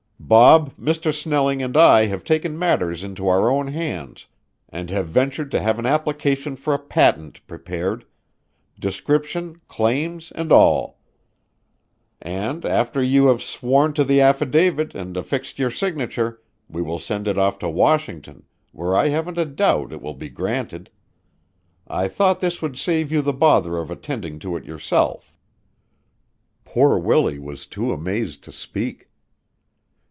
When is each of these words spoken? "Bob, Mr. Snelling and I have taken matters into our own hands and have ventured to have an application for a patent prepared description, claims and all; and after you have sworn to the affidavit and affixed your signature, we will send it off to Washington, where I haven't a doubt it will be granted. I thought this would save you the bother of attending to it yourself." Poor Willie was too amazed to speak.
"Bob, 0.23 0.73
Mr. 0.77 1.13
Snelling 1.13 1.61
and 1.61 1.75
I 1.75 2.05
have 2.05 2.23
taken 2.23 2.57
matters 2.57 3.03
into 3.03 3.27
our 3.27 3.49
own 3.51 3.67
hands 3.67 4.27
and 4.69 4.89
have 4.89 5.09
ventured 5.09 5.51
to 5.51 5.59
have 5.59 5.77
an 5.77 5.85
application 5.85 6.55
for 6.55 6.73
a 6.73 6.79
patent 6.79 7.45
prepared 7.47 8.05
description, 8.79 9.59
claims 9.67 10.31
and 10.31 10.49
all; 10.49 10.99
and 12.21 12.63
after 12.65 13.03
you 13.03 13.25
have 13.27 13.41
sworn 13.43 13.91
to 13.91 14.05
the 14.05 14.21
affidavit 14.21 14.95
and 14.95 15.17
affixed 15.17 15.59
your 15.59 15.71
signature, 15.71 16.41
we 16.69 16.81
will 16.81 16.99
send 16.99 17.27
it 17.27 17.37
off 17.37 17.59
to 17.59 17.67
Washington, 17.69 18.45
where 18.71 18.95
I 18.95 19.09
haven't 19.09 19.37
a 19.39 19.43
doubt 19.45 19.91
it 19.91 20.01
will 20.01 20.13
be 20.13 20.29
granted. 20.29 20.89
I 21.87 22.07
thought 22.07 22.39
this 22.39 22.61
would 22.61 22.77
save 22.77 23.11
you 23.11 23.21
the 23.21 23.33
bother 23.33 23.75
of 23.75 23.91
attending 23.91 24.39
to 24.39 24.55
it 24.55 24.63
yourself." 24.63 25.35
Poor 26.63 26.97
Willie 26.97 27.39
was 27.39 27.65
too 27.65 27.91
amazed 27.91 28.45
to 28.45 28.53
speak. 28.53 29.09